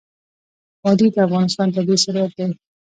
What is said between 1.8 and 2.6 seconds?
ثروت دی.